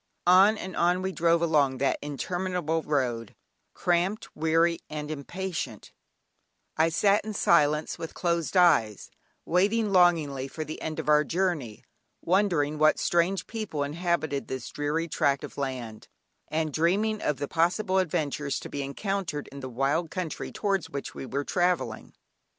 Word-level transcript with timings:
On 0.25 0.57
and 0.57 0.75
on 0.75 1.03
we 1.03 1.11
drove 1.11 1.43
along 1.43 1.77
that 1.77 1.99
interminable 2.01 2.81
road, 2.81 3.35
cramped, 3.75 4.35
weary, 4.35 4.79
and 4.89 5.11
impatient; 5.11 5.93
I 6.75 6.89
sat 6.89 7.23
in 7.23 7.35
silence 7.35 7.99
with 7.99 8.15
closed 8.15 8.57
eyes, 8.57 9.11
waiting 9.45 9.91
longingly 9.91 10.47
for 10.47 10.63
the 10.65 10.81
end 10.81 10.97
of 10.97 11.07
our 11.07 11.23
journey, 11.23 11.83
wondering 12.19 12.79
what 12.79 12.97
strange 12.97 13.45
people 13.45 13.83
inhabited 13.83 14.47
this 14.47 14.69
dreary 14.71 15.07
tract 15.07 15.43
of 15.43 15.55
land, 15.55 16.07
and 16.47 16.73
dreaming 16.73 17.21
of 17.21 17.37
the 17.37 17.47
possible 17.47 17.99
adventures 17.99 18.59
to 18.61 18.69
be 18.69 18.81
encountered 18.81 19.47
in 19.51 19.59
the 19.59 19.69
wild 19.69 20.09
country 20.09 20.51
towards 20.51 20.89
which 20.89 21.13
we 21.13 21.27
were 21.27 21.43
travelling. 21.43 22.15